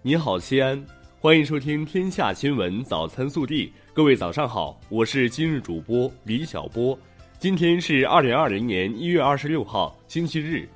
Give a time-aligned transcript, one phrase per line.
[0.00, 0.86] 你好，西安，
[1.18, 3.66] 欢迎收听《天下新闻早餐速递》。
[3.92, 6.96] 各位早上好，我是今日主播李小波。
[7.40, 10.68] 今天是二零二零年一月二十六号，星期日。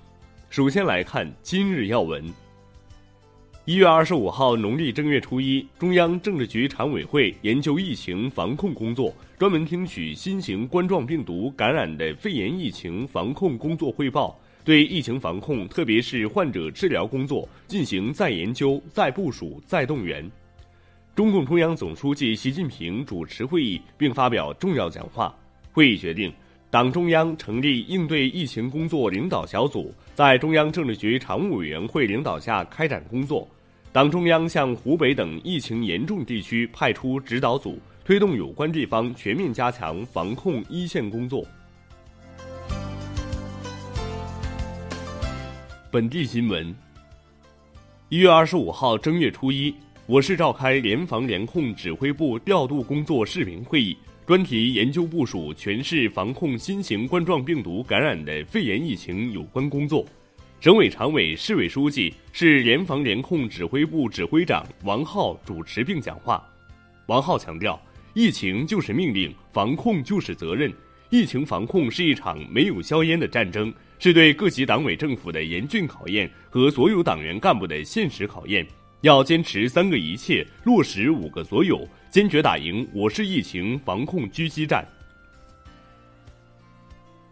[0.50, 2.24] 首先来看今日要闻。
[3.64, 14.36] 一月二十五号，农历正月初一，中央政治局常委会研究疫情防控工作，专门听取新型冠状病毒感染的肺炎疫情防控工作汇报。
[14.64, 20.30] 对疫情防控，特别是患者治疗工作进行再研究、再部署、再动员。
[21.14, 25.34] 中共中央总书记习近平主持会议并发表重要讲话。
[25.72, 26.32] 会议决定，
[26.70, 33.48] 党中央成立应对疫情工作领导小组，在中央政治局常务委员会领导下开展工作。
[33.92, 41.44] 党中央向湖北等疫情严重地区派出指导组，推动有关地方全面加强防控一线工作。
[45.92, 46.74] 本地新闻。
[48.08, 49.74] 一月二十五号正月初一，
[50.06, 53.94] 我市召开联防联控指挥部调度工作视频会议，
[54.24, 60.02] 专题研究部署全市防控新型冠状病毒感染的肺炎疫情有关工作。
[60.60, 66.42] 省委常委、市委书记、市联防联控指挥部指挥长王浩主持并讲话。
[67.04, 67.78] 王浩强调，
[68.14, 70.72] 疫情就是命令，防控就是责任。
[71.12, 73.72] 疫情防控是一场没有硝烟的战争。
[73.98, 78.66] 是对各级党委政府的严峻考验和所有党员干部的现实考验。
[79.02, 84.84] 要坚持三个一切，落实五个所有，坚决打赢我市疫情防控狙击战。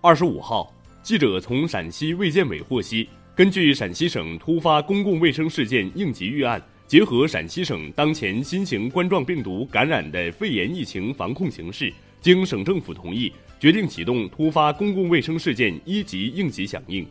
[0.01, 13.33] 二十五号，记者从陕西卫健委获悉，根据陕西省突发公共卫生事件应急预案，结合陕西省当前新型冠状病毒感染的肺炎疫情防控形势，经省政府同意。
[13.61, 17.07] 决定启动突发公共卫生事件一级应急响应。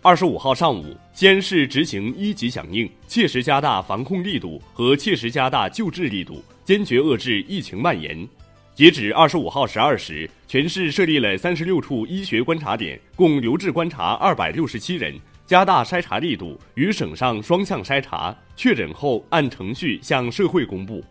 [0.00, 8.24] 二十五号上午，西安市执行一级响应，切实加大防控力度和切实加大救治力度，坚决遏制疫情蔓延。
[8.72, 15.12] 截止二十五号十二时，全市设立了三十六处医学观察点，共留置观察二百六十七人，
[15.44, 21.04] 加大筛查力度，与省上双向筛查，确诊后按程序向社会公布。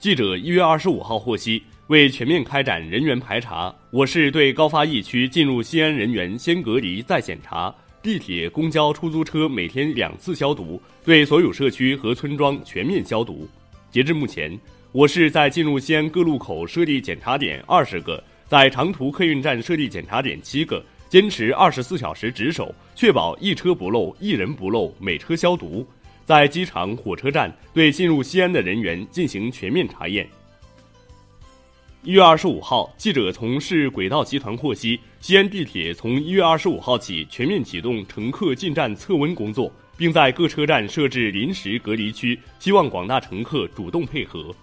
[0.00, 13.46] 记者一月二十五号获悉，为全面开展人员排查，我市对高发疫区进入西安人员先隔离再检查，地铁、公交、出租车每天两次消毒，对所有社区和村庄全面消毒。
[13.90, 14.58] 截至目前，
[14.90, 25.86] 我市在进入西安各路口设立检查点二十个，在长途客运站设立检查点七个，坚持二十四小时值守，确保一车不漏、一人不漏，每车消毒。
[26.30, 30.24] 在机场、火车站对进入西安的人员进行全面查验。
[32.04, 44.54] 一月二十五号，记者从市轨道集团获悉，西安地铁从一月二十五号起全面启动乘客进站测温工作，并在各车站设置临时隔离区，希望广大乘客主动配合。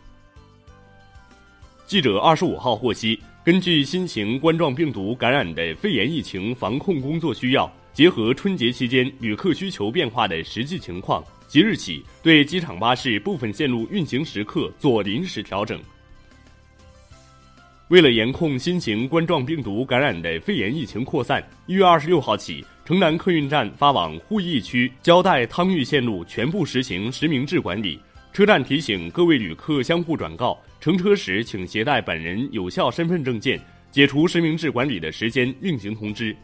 [1.85, 11.21] 记者二十五号获悉，根据新型冠状病毒感染的肺炎疫情防控工作需要，结合春节期间旅客需求变化的实际情况。
[11.47, 15.79] 即日起，对机场巴士部分线路运行时刻做临时调整。
[17.87, 27.97] 为了严控新型冠状病毒感染的肺炎疫情扩散，一月二十六号起，城南客运站发往鄠邑区交代汤峪线路全部实行实名制管理。
[28.33, 33.57] 车站提醒各位旅客相互转告，乘车时请携带本人有效身份证件。
[33.89, 36.35] 解除实名制管理的时间另行通知。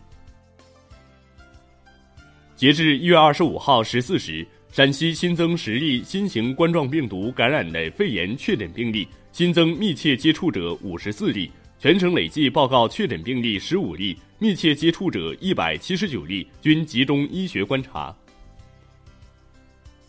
[2.56, 4.48] 截至一月二十五号十四时。
[4.74, 18.12] 陕西新增十例新型冠状病毒感染的肺炎确诊病例，新增密切接触者五十四例，全省累计报告确诊病例十五例，密切接触者一百七十九例，均集中医学观察。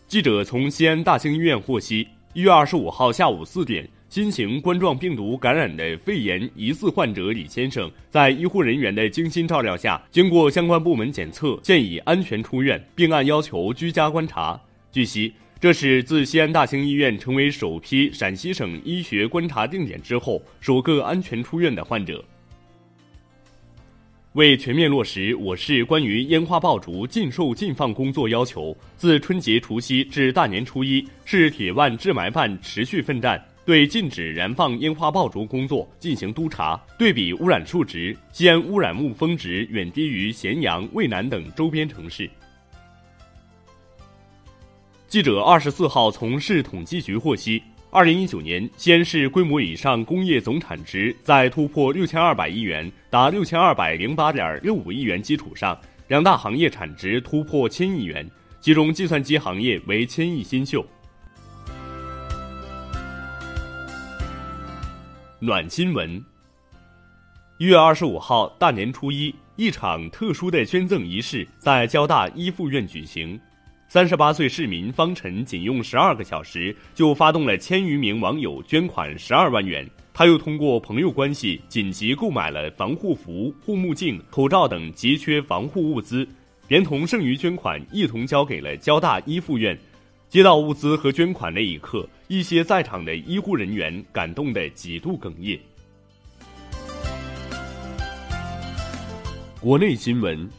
[0.07, 14.57] 记者从西安大兴医院获悉，一月二十五号下午四点，新型冠状病毒感染的肺炎疑似患者李先生，在医护人员的精心照料下，经过相关部门检测，现已安全出院，并按要求居家观察。
[14.89, 22.23] 据悉，这是自西安大兴医院成为首批陕西省医学观察定点之后，首个安全出院的患者。
[24.31, 36.79] 为全面落实我市关于烟花爆竹禁售禁放工作要求，自春节除夕至大年初一，市铁腕治霾办持续奋战，对禁止燃放烟花爆竹工作进行督查。
[36.99, 42.29] 对比污染数值，西安污染物峰值远低于咸阳、渭南等周边城市。
[45.07, 55.75] 记者二十四号从市统计局获悉，二零一九年西安市规模以上工业总产值在突破六千二百亿元，达六千二百零八点六五亿元基础上，
[56.07, 58.29] 两大行业产值突破千亿元，
[58.61, 60.85] 其中计算机行业为千亿新秀。
[65.39, 66.23] 暖新闻。
[67.57, 73.37] 一月二十五号大年初一，一场特殊的捐赠仪式在交大一附院举行。
[73.89, 79.85] 三十八岁市民方晨仅用十二个小时就发动了千余名网友捐款十二万元。
[80.13, 86.25] 他又通过朋友关系紧急购买了防护服、护目镜、口罩等急缺防护物资，
[86.69, 89.77] 连同剩余捐款一同交给了交大一附院。
[90.29, 95.57] 接到物资和捐款那一刻，一些在场的医护人员感动得几度哽咽。
[99.61, 100.49] 国内新闻，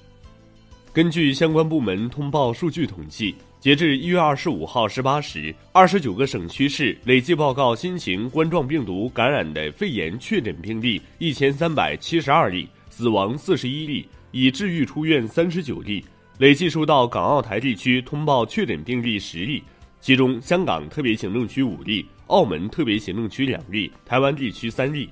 [0.93, 16.03] 根据相关部门通报数据统计，截至一月二十五号十八时，二十九个省区市累计报告新型冠状病毒感染的肺炎确诊病例一千三百七十二例，死亡四十一例，已治愈出院三十九例。
[16.39, 19.63] 累计收到港澳台地区通报确诊病例十例，
[20.03, 25.09] 其中香港特别行政区五例，澳门特别行政区两例，台湾地区三例。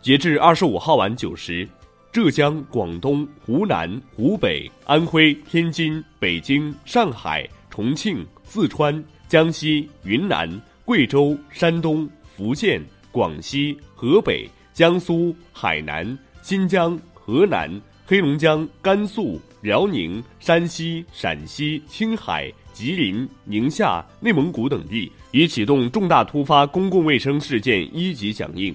[0.00, 1.68] 截至二十五号晚九时，
[2.10, 10.48] 浙江、广东、湖南、湖北、安徽、天津、北京、上海、重庆、四川、江西、云南、
[10.82, 17.70] 贵州、山东、福建、广西、河北、江苏、海南、新疆、河南。
[18.04, 28.74] 黑龙江、甘肃、辽宁、山西、陕西、青海、吉林、宁夏、内蒙古等地已启动重大突发公共卫生事件一级响应。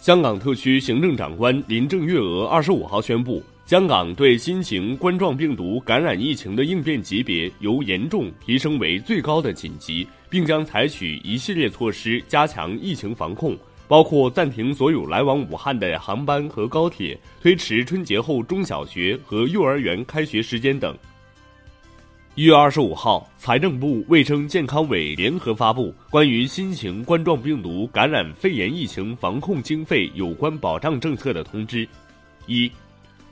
[0.00, 13.58] 香港特区行政长官林郑月娥二十五号宣布，香港对新型冠状病毒感染疫情的应变级别由严重提升为最高的紧急，并将采取一系列措施加强疫情防控。
[13.88, 20.96] 包括暂停所有来往武汉的航班和高铁，推迟春节后中小学和幼儿园开学时间等。
[22.34, 31.88] 一月二十五号，财政部、卫生健康委联合发布关于新型冠状病毒感染肺炎疫情防控经费有关保障政策的通知：
[32.46, 32.70] 一、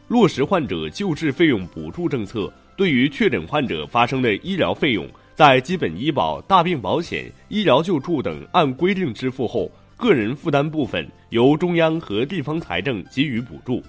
[0.08, 9.70] 落实患者救治费用补助政策，对于确诊患者发生的医疗费用，在基本医保、大病保险、医疗救助等按规定支付后。
[10.04, 13.82] 个人负担部分由中央和地方财政给予补助。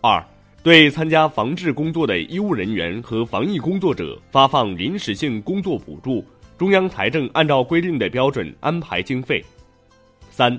[0.00, 0.24] 二，
[0.62, 6.24] 对参加防治工作的医务人员和防疫工作者发放临时性工作补助，
[6.56, 9.44] 中央财政按照规定的标准安排经费。
[10.30, 10.58] 三，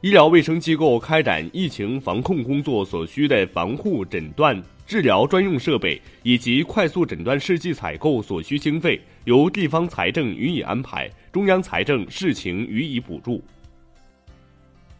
[0.00, 13.40] 医疗卫生机构开展疫情防控工作所需的防护、诊断、治疗专用设备以及快速诊断试剂采购所需经费，由地方财政予以安排，中央财政视情予以补助。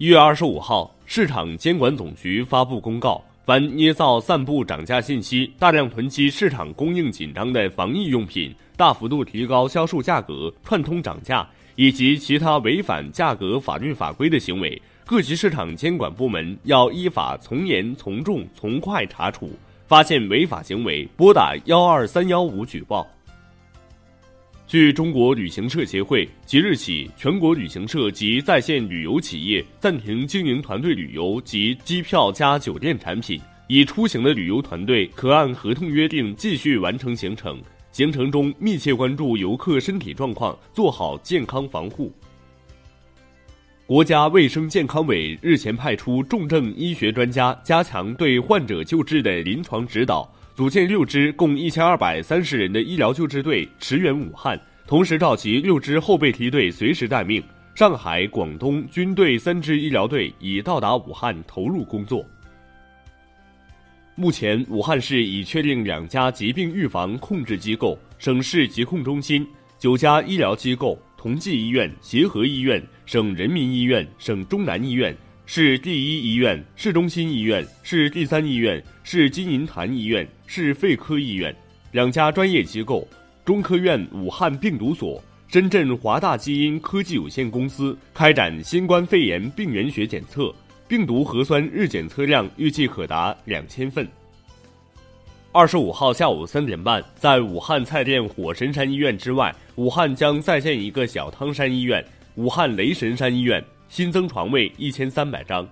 [0.03, 19.53] 一月二十五号，市场监管总局发布公告，凡捏造、散布涨价信息、大量囤积市场供应紧张的防疫用品、大幅度提高销售价格、串通涨价以及其他违反价格法律法规的行为，各级市场监管部门要依法从严、从重、从快查处，
[19.87, 23.07] 发现违法行为，拨打幺二三幺五举报。
[24.73, 33.39] 据中国旅行社协会，即日起，全国旅行社及在线旅游企业暂停经营团队旅游及机票加酒店产品。
[33.69, 37.61] 已出行的旅游团队可按合同约定继续完成行程，
[37.91, 42.11] 行程中密切关注游客身体状况，做好健康防护。
[43.85, 50.27] 国家卫生健康委日前派出重症医学专家，加强对患者救治的临床指导。
[50.55, 57.43] 组建六支共一千二百三十人的医疗救治队驰援武汉，同时召集六支后备梯队随时待命。
[57.75, 62.23] 上海、广东军队三支医疗队已到达武汉投入工作。
[64.15, 69.43] 目前，武汉市已确定两家疾病预防控制机构：省市疾控中心；
[69.79, 75.17] 九家医疗机构：同济医院、协和医院、省人民医院、省中南医院。
[75.45, 81.55] 市第一医院、市中心医院、市第三医院、市金银潭医院、市肺科医院
[81.91, 83.07] 两家专业机构，
[83.45, 90.55] 中科院武汉病毒所、深圳华大基因科技有限公司开展新冠肺炎病原学检测，
[90.89, 94.09] 病毒核酸日检测量预计可达两千份。
[95.51, 102.03] 二十五号下午三点半，在武汉蔡甸火神山医院之外，武汉将再建一个小汤山医院——
[102.37, 103.63] 武汉雷神山医院。
[103.93, 105.69] 新增床位一千三百张。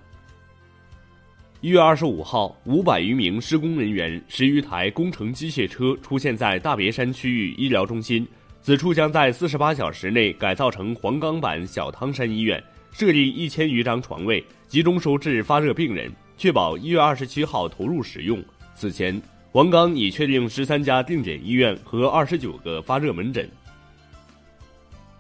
[1.63, 8.29] 一月二十五号，五百余名施工人员、十余台工程机械车出现在大别山区域医疗中心，
[8.61, 12.63] 此处将在四十八小时内改造成黄冈版小汤山医院，
[12.93, 16.13] 设立一千余张床位，集中收治发热病人。
[16.37, 18.39] 确保一月二十七号投入使用。
[18.75, 19.19] 此前，
[19.51, 23.51] 黄冈已确定十三家定点医院和二十九个发热门诊。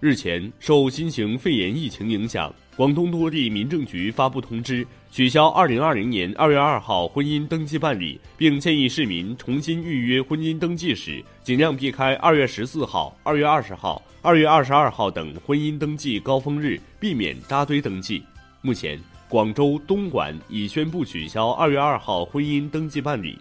[0.01, 18.23] 日前，受新型肺炎疫情影响，广东多地民政局发布通知，取消二零二零年二月二号婚姻登记办理，并建议市民重新预约婚姻登记时，尽量避开二月十四号、二月二十号、二月二十二号等婚姻登记高峰日，避免扎堆登记。
[18.63, 23.39] 目前，广州、东莞已宣布取消二月二号婚姻登记办理。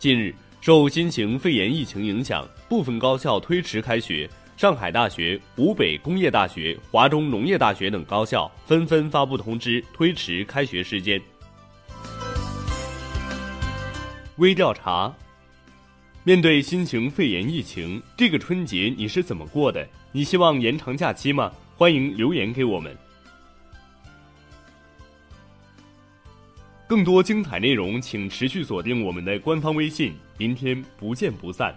[0.00, 4.28] 近日，受新型肺炎疫情影响，部分高校推迟开学。
[4.56, 11.20] 上海大学、湖北工业大学、华中农业大学等高校纷纷发布通知，推迟开学时间。
[14.36, 15.14] 微调查：
[16.24, 19.86] 面对新型肺炎疫情，这个春节你是怎么过的？
[20.10, 21.52] 你希望延长假期吗？
[21.76, 22.96] 欢迎留言给我们。
[26.86, 30.14] 更多精彩内容，请持续锁定我们的官方微信。
[30.38, 31.76] 明天不见不散。